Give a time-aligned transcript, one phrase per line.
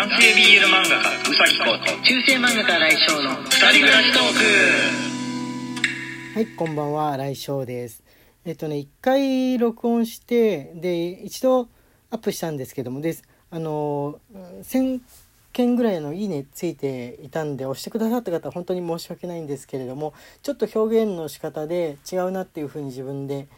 [0.00, 4.22] 男性 BL 漫画家うさぎこと中世漫画家来翔の二人暮らしトー
[6.32, 8.02] クはい、こんばんは、来翔です。
[8.46, 11.68] えっとね、一回録音して、で、一度
[12.10, 13.24] アップしたんですけども、です。
[13.50, 14.18] あの、
[14.62, 15.02] 1000
[15.52, 23.48] 件ぐらいのいいねついていたんで、押してくださった方、本当に申し訳ないんですけれども、ちょっと表現の仕方で違うなっていうふうに自分で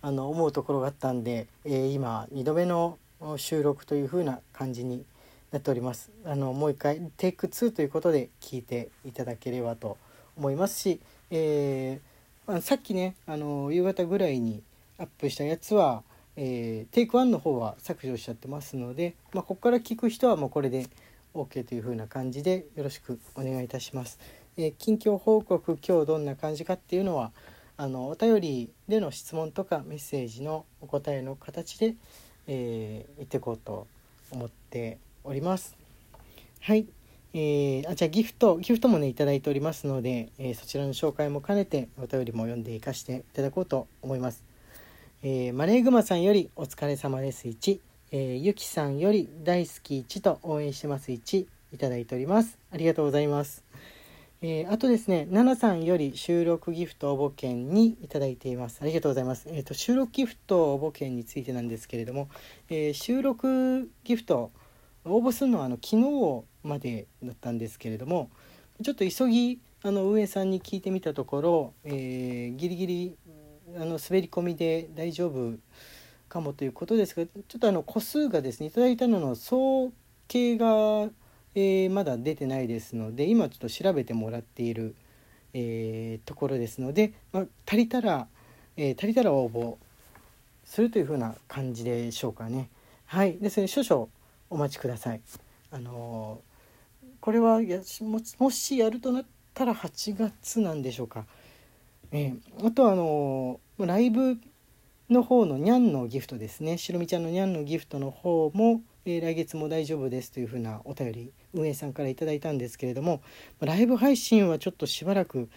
[0.00, 2.98] あの思うところがあったんで、えー今、2度目の
[3.36, 5.04] 収録というふうな感じに
[5.52, 6.10] なっております。
[6.24, 9.98] あの、もう一回、テイク2ということで聞いていただければと
[10.36, 12.12] 思いますし、えー
[12.46, 14.62] まあ、さっきねあの夕方ぐらいに
[14.98, 16.02] アップしたやつは、
[16.36, 20.86] えーテイク1の方は削除しちゃってますので、まあ、ここから聞く人はもうこれで
[21.34, 24.18] OK という風な感じでよろしくお願いいたします。
[24.56, 27.32] えー近況報告今日どんな感じかっていうのは
[27.76, 31.94] あのお便りでの質問とかメッセージのお答えの形で、
[32.46, 33.86] えー言っていこうと
[34.30, 35.76] 思っております。
[36.60, 36.86] はい。
[37.34, 44.44] えーあじゃあギフトギフトもねいただいておりますので、えーそちらの紹介も兼ねてお便りも読んでいかしていただこうと思います。
[45.22, 52.58] えーマレーグマさんよりお疲れ様です1、えーゆきさんより大好き1と応援してます1いただいております。
[52.70, 53.64] ありがとうございます。
[54.44, 58.80] えあとですね、ナナさんより収録ギフト応募券にいただいています。
[58.82, 59.48] ありがとうございます。
[59.48, 62.28] えっ、と、収録ギフト応募券についてなんですけれども、
[62.68, 64.50] え収録ギフト
[65.04, 68.30] 応募するのはあの昨日までだったんですけれども
[68.82, 73.16] ちょっと急ぎあの運営さんに聞いてみたところ、えーギリギリ
[73.76, 75.54] あの滑り込みで大丈夫
[76.28, 79.92] かもということですがちょっとあの個数がですねいただいたのの総
[80.28, 81.08] 計が、
[81.54, 84.94] えーまだ出てないですので今ちょっと調べてもらっている、
[85.52, 88.28] えーところですので、まあ、足りたら、
[88.76, 89.76] えー足りたら応募
[90.64, 92.68] するというふうな感じでしょうかね。
[93.06, 94.08] はい、ですね少々
[94.52, 95.20] お待ちください。
[95.70, 96.42] あの
[97.20, 101.24] これはやももしやるとなったら8月なんでしょうか。
[102.10, 104.38] えーあとあのライブ
[105.08, 106.76] の方のニャンのギフトですね。
[106.76, 113.22] しろみちゃんのニャンのギフトの方も、えー来月も大丈夫ですというふうなお便り運営さんからいただいたんですけれども、
[113.60, 115.48] ライブ配信はちょっとしばらく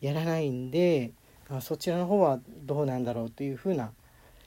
[0.00, 1.10] やらないんで、
[1.48, 3.92] あそちらの方はどうなんだろうというふうな、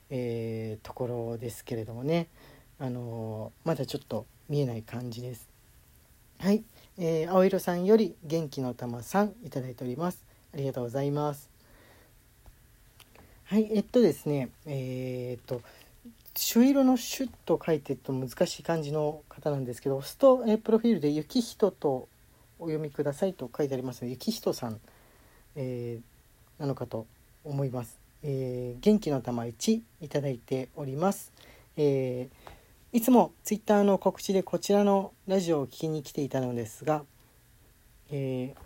[0.10, 2.30] えーところですけれどもね。
[2.80, 5.48] あのーまだちょっと見えない感じです。
[6.40, 6.64] はい、
[6.98, 10.24] えー青色さんより元気の玉さんいただいております。
[10.54, 11.50] ありがとうございます。
[13.46, 15.62] はい、えっとですね、えーっと
[16.36, 22.08] 朱色のシュッと書いてると難しい感じの方なんですけど、押すと、えープロフィールで雪人と
[22.60, 24.80] お読みくださいと書いてありますので、雪人さん、
[25.56, 27.08] えーなのかと
[27.44, 27.98] 思います。
[28.24, 31.32] えー元気の玉1いただいております。
[31.76, 32.57] えー
[32.94, 37.04] いつもツイッターの告知でこちらのラジオを聞きに来ていたのですが、
[38.10, 38.60] えー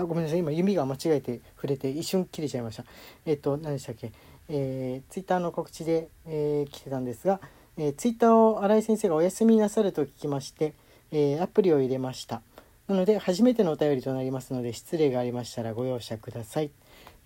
[0.00, 0.38] あごめんなさい。
[0.38, 2.84] 今弓が間違えて触れて一瞬切れちゃいました。
[3.26, 4.12] えっ、と何でしたっけ？
[4.48, 7.40] えー、ツイッターの告知で、えー来てたんですが、
[7.76, 10.74] えー、ツイッターを新井先生がお休みなさると聞きまして、
[11.10, 12.42] えーアプリを入れました。
[12.88, 16.70] なので初めてのお便りとなりますので失礼がありましたらご容赦ください。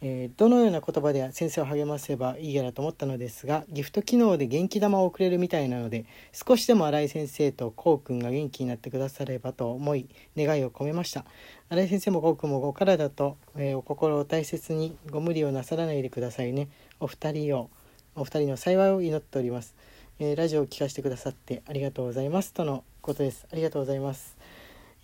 [0.05, 11.25] えーどのような言葉で先生を励ませばいいやらと思ったのですがギフト機能で元気玉を送れるみたいなので少しでも新井先生とこうくんが元気になってくださればと思い願いを込めました。
[11.69, 16.69] 新井先生もこうくんもお体と、えーお心を大切にご無理をなさらないでくださいね。
[16.99, 17.71] お二人を
[18.17, 19.77] お二人の幸いを祈っております、
[20.19, 23.47] えーラジオを聞かせてくださってありがとうございますとのことです。
[23.53, 24.37] ありがとうございます。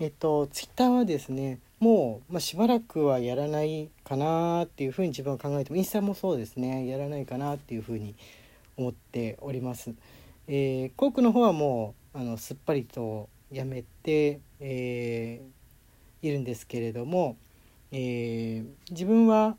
[0.00, 8.14] えっと、ツイッターはですねもう、まあ、しばらくはやらないかなっていうふうに自分は考えてもインスタもそうですねやらないかなっていうふうに
[8.76, 9.92] 思っております。
[10.46, 15.58] えー、コークの方はもうあのすっぱりとやめて、えー
[16.20, 17.36] いるんですけれども、
[17.92, 19.56] えー自分は、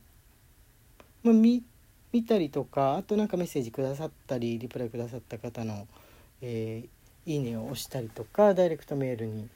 [1.23, 1.63] まあ、見
[2.11, 5.87] 見たりとかあとなんかメッセージくださったりリプライくださった方の、
[6.41, 6.89] えー
[7.25, 9.49] いいねを押したりとかダイレクトメールに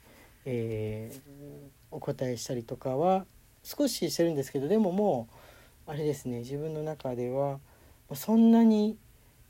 [0.44, 3.24] えーお答えしたりとかは
[3.62, 5.28] 少ししてるんですけどでもも
[5.86, 7.60] うあれですね自分の中では
[8.14, 8.98] そんなに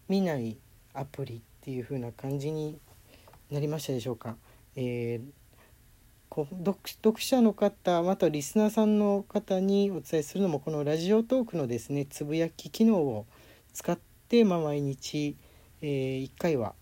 [0.09, 0.59] 見ない
[0.93, 2.79] アプリっていう風な感じに
[3.51, 4.37] なりましたでしょうか。
[4.77, 5.45] えー
[6.37, 13.25] 読読者の方またリスナーさんの方にお伝えするのもこのラジオトークのですねつぶやき機能を
[13.73, 13.97] 使っ
[14.29, 15.37] て、まあ、毎日、
[15.81, 16.75] え1回は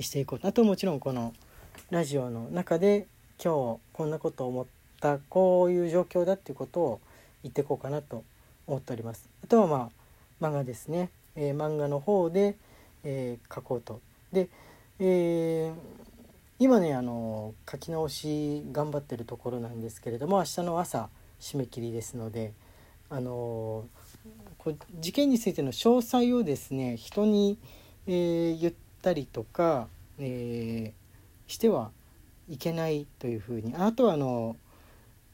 [0.00, 1.34] していこうあともちろんこの
[1.90, 3.06] ラジオの中で
[3.44, 4.66] 今日こんなことを思っ
[5.02, 7.00] たこういう状況だっていうことを
[7.42, 8.24] 言ってこうかなと
[8.66, 9.28] 思っております。
[9.44, 9.90] あとはま
[10.40, 12.56] あ漫画ですね、えー漫画の方で、
[13.04, 14.00] えー書こうと。
[14.32, 14.48] で、
[14.98, 15.74] えー
[16.58, 22.52] 今ねあの書き直し頑張ってるところなんですけれども明日の朝締め切りですので
[23.10, 23.84] あの
[24.56, 27.58] こ事件についての詳細をですね人に、
[28.06, 29.88] え、言ったりとか、
[30.18, 30.94] え、
[31.46, 31.90] しては
[32.48, 33.74] いけないというふうに。
[33.76, 34.56] あとはあの、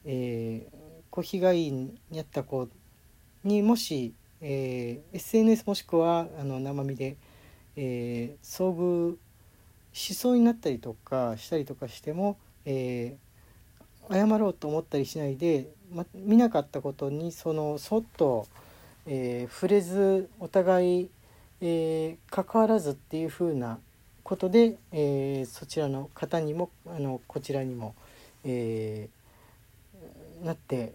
[0.05, 2.67] えー、こう被害に遭った子
[3.43, 7.17] にもし、えー、SNS もしくはあの生身で、
[7.75, 9.15] えー、遭遇
[9.93, 18.47] しそうになったりとかしたりとかしても、えー、謝ろうと思ったりしないで、ま、見なかったことにそのそっと、
[19.05, 21.09] えー、触れずお互い、
[21.61, 23.79] えー、関わらずっていうふうな
[24.31, 27.95] ことで、えー、そちらの方にもあのこちらにも、
[28.45, 30.93] えー、なって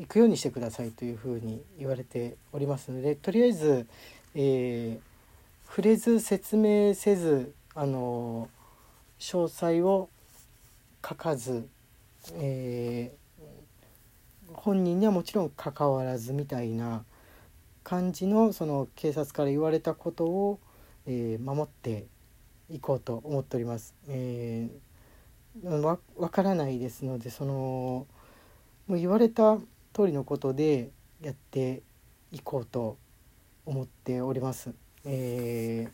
[0.00, 3.86] いくようにしてくださいというふうに言われておりますのでとりあえず、
[4.34, 8.48] えー、触れず説明せずあの
[9.20, 10.08] 詳細を
[11.06, 11.68] 書かず、
[12.36, 17.04] えー、本人にはもちろん関わらずみたいな
[17.84, 20.58] 感じのその警察から言われたことを、
[21.06, 22.06] えー、守って
[22.70, 23.94] いこうと思っております。
[24.08, 28.06] えー、わ分からないですのでその
[28.86, 29.56] もう言われた
[29.92, 31.82] 通りのことでやって
[32.30, 32.96] いこうと
[33.66, 34.72] 思っております。
[35.04, 35.92] えー、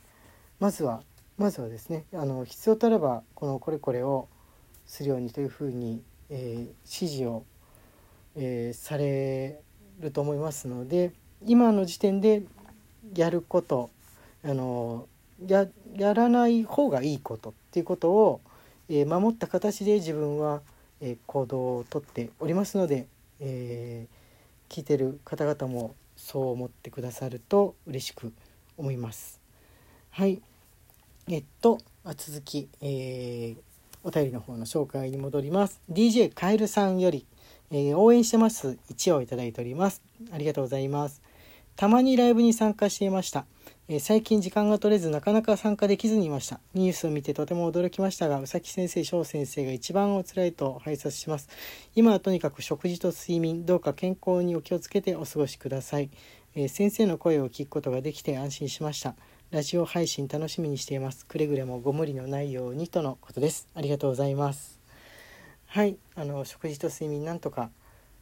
[0.60, 1.02] まずは
[1.36, 4.28] まずはですねあの必要とあればこのこれこれを
[4.86, 7.44] するようにというふうに、えー、指示を、
[8.36, 9.60] えー、され
[10.00, 11.12] ると思いますので
[11.44, 12.42] 今の時点で
[13.14, 13.90] やること
[14.44, 15.06] あの
[15.48, 15.66] や
[15.96, 18.40] やらない方がいいことっていうことを、
[18.88, 20.60] えー、守った形で自分は、
[21.00, 23.06] え行動をとっておりますので、
[23.40, 24.06] え
[24.68, 28.32] 聞いてる方々もそう思ってくださると嬉しく
[28.76, 29.40] 思います。
[30.10, 30.42] はい。
[31.28, 31.78] えっと
[32.16, 33.56] 続き、えー、
[34.02, 35.80] お便りの方の紹介に戻ります。
[35.90, 37.26] DJ カエルさんより、
[37.70, 38.78] えー、応援してます。
[38.90, 40.02] 1をいただいております。
[40.32, 41.22] ありがとうございます。
[41.76, 43.46] たまにライブに参加していました、
[43.90, 51.48] え、最近時間が取れずなかなか参加できずにいましたニュースを見てとても驚きましたが宇崎先生翔先生が一番お辛いと拝察します
[51.94, 56.10] 今はとにかく食事と睡眠どうか健康にお気をつけてお過ごしください、
[56.54, 59.14] え先生の声を聞くことができて安心しました
[59.50, 61.24] ラジオ配信楽しみにしています。
[61.24, 63.66] くれぐれもご無理のないようにとのことです。
[63.74, 64.78] ありがとうございます。
[65.68, 67.70] はい、あの食事と睡眠なんとか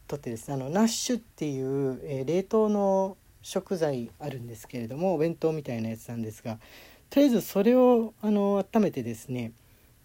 [0.07, 6.59] とってですね、あのナッシュっていう、え、冷凍の食材あるんですけれども、お弁当みたいなやつなんですが、
[7.09, 9.51] とりあえずそれをあの温めてですね、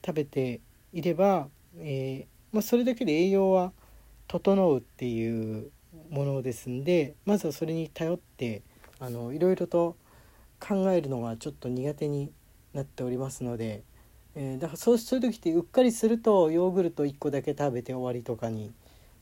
[0.04, 0.60] 食べて
[0.92, 1.48] いれば、
[1.78, 3.72] えー、まあ、それだけで栄養は
[4.28, 5.70] 整うっていう
[6.10, 8.62] ものですんで、まずはそれに頼って
[9.00, 9.96] いろいろと
[10.60, 12.30] 考えるのがちょっと苦手に
[12.72, 13.82] なっておりますので、
[14.34, 18.72] えー、だからそうそういう時ってうっかりするとヨーグルト1個だけ食べて終わりとかに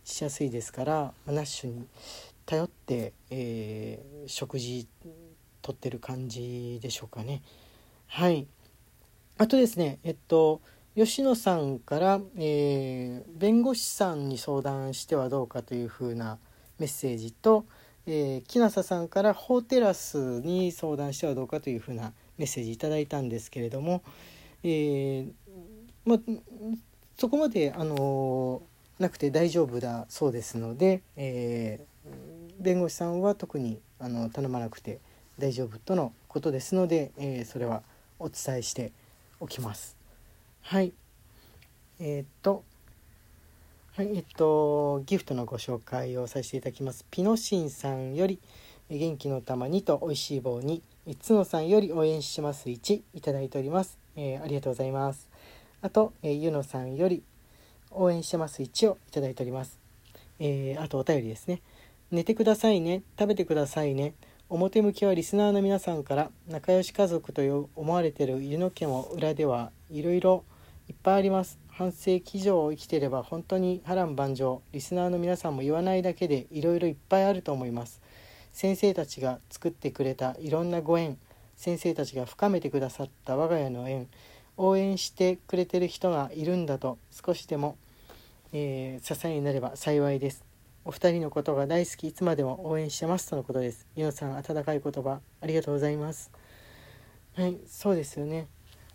[0.05, 1.87] しやすいですから、まあ、ナッシュに
[2.50, 4.88] 頼って、えー、食事
[5.62, 7.43] とってる感じでしょうかね。
[8.08, 8.49] はい
[9.38, 10.61] あとですねえっと
[10.97, 16.38] 吉野さんから、えー、弁護士さんに相談してはどうかというふうな
[16.81, 17.67] メッセージと、
[18.05, 24.02] えー、木下さんから法テラスに相談してはどうかというふうなメッセージいただいたんですけれども、
[24.64, 25.30] えー、
[26.04, 26.19] ま
[27.16, 28.62] そこまで、あの、
[28.99, 31.87] なくて大丈夫だそうですので、え、
[32.61, 34.99] 弁護士さんは特にあの頼まなくて
[35.38, 37.83] 大丈夫とのことですので、えそれは
[38.19, 38.93] お伝えして
[39.40, 39.97] おきます。
[40.62, 40.93] はい
[41.99, 42.64] えっと
[43.97, 47.05] はい、えっと、ギフトのご紹介をさせていただきます。
[47.11, 48.38] ピノシンさんより、
[48.88, 50.81] 元気の玉2と美味しい棒2、
[51.26, 53.99] 角さんより応援します1いただいております。
[54.17, 55.29] えー、ありがとうございます。
[55.83, 57.23] あと、えー、ゆのさんより
[57.90, 59.79] 応援してます1をいただいております。
[60.38, 61.61] えー、あとお便りですね。
[62.11, 63.02] 寝てくださいね。
[63.19, 64.14] 食べてくださいね。
[64.49, 70.45] 表向きはリスナーの皆さんから仲良し家族と思われてる湯の家も裏ではいろいろ
[70.88, 71.61] いっぱいあります。
[71.81, 78.02] 半世紀以上生きてれば本当に波乱万丈リスナーの皆さんも言わないだけでいろいろいっぱいあると思います
[78.52, 81.17] 先生たちが作ってくれたいろんなご縁
[81.57, 84.09] 先生たちが深めてくださった我が家の縁
[84.59, 87.79] 応援してくれてる人がいるんだと少しでも、
[88.52, 90.50] えー、支えになれば幸いです
[90.90, 93.87] お二人のことが大好きいつまでも応援してますとのことです。
[93.94, 96.32] ゆのさん温かい言葉ありがとうございます。
[97.37, 98.49] はいそうですよね。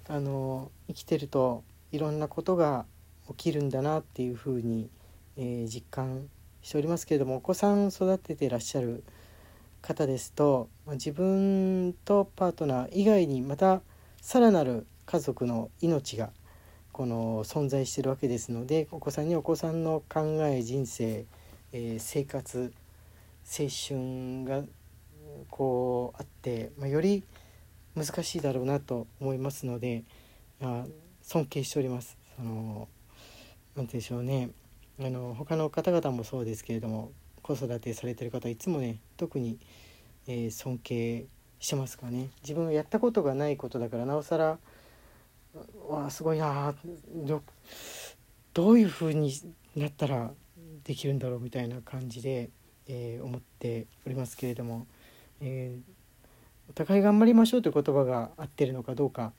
[0.09, 2.85] あの生きてるといろんなことが
[3.29, 4.89] 起きるんだなっていうふうに、
[5.37, 6.27] えー、実感
[6.61, 9.05] しておりますけれどもお子さん育ててらっしゃる
[9.81, 13.79] 方ですと、ま、自分とパートナー以外にまた
[14.19, 16.31] さらなる家族の命が、
[16.91, 21.25] この存在してるわけですのでお子さんにお子さんの考え人生、
[21.77, 22.71] えー、生活
[23.45, 24.65] 青春が
[25.49, 27.21] こうあって、まあ、より
[27.97, 30.05] 難しいだろうなと思いますので、
[30.61, 30.85] まあ、
[31.21, 32.17] 尊敬しております。
[32.37, 32.87] その
[33.75, 34.51] なんでしょうね
[35.01, 39.59] あの他の方々もそうですけれども子育てされてる方いつもね特に、
[40.27, 41.25] えー、尊敬
[41.59, 44.57] してますかね自分がやったことがないことだからなおさら
[45.89, 46.73] わあすごいな
[48.53, 49.33] どういうふうに
[49.75, 50.31] なったら
[50.83, 52.49] できるんだろうみたいな感じで、
[52.87, 54.87] えー、思っておりますけれども、
[55.41, 59.33] えー、お互い頑張りましょうという言葉が合ってるのかどうか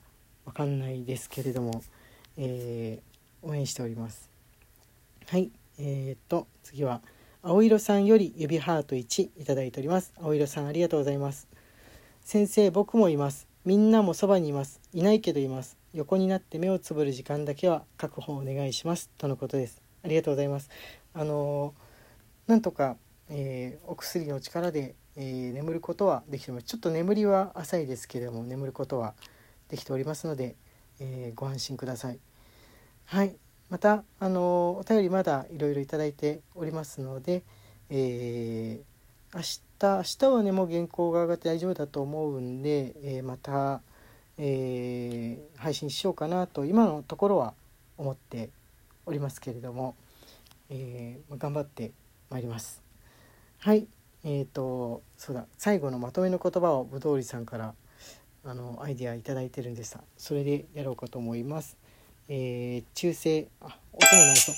[0.45, 1.81] 分かんないですけれども、
[2.37, 4.29] えー、応援しております。
[5.27, 7.01] はいえー、っと次は
[7.43, 10.13] 青色さんより指ハート1いただいております。
[10.21, 11.47] 青色さんありがとうございます。
[12.21, 13.47] 先生僕もいます。
[13.63, 14.79] みんなもそばにいます。
[14.93, 15.77] いないけどいます。
[15.93, 19.09] 横になって目をつぶる時間だけは確保お願いします。
[19.17, 19.81] とのことです。
[20.03, 20.69] ありがとうございます。
[21.17, 21.73] あの
[22.45, 22.95] なんとか、
[23.29, 26.67] えー、お薬の力で、えー、眠ることはできております。
[26.67, 29.15] ちょっと眠りは浅いですけれども眠ることは
[29.69, 30.55] できておりますので、
[30.99, 32.19] えー、ご安心ください。
[33.05, 33.35] はい。
[33.69, 37.41] またあのお便りまだいろいろいただいておりますので、
[37.89, 43.81] えー、明日明日はねもう原稿が上がって大丈夫だと思うんで、えー、また、
[44.37, 47.53] えー、配信しようかなと今のところは
[47.97, 48.49] 思って
[49.05, 49.95] おりますけれども、
[50.69, 51.91] えー、頑張って
[52.29, 52.83] まいります。
[53.59, 53.87] はい。
[54.23, 55.45] えーと、そうだ。
[55.57, 57.73] 最後のまとめの言葉をぶどうりさんから
[58.43, 60.01] あのアイデア頂いてるんでした。
[60.17, 61.77] それでやろうかと思います。
[62.29, 64.55] えー、中世あ音もないそう。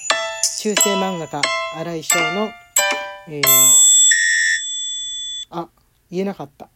[0.60, 1.42] 中世漫画家
[1.76, 2.50] 新井翔の、
[3.28, 3.44] えー、
[5.52, 5.70] あ
[6.10, 6.70] 言えなかった。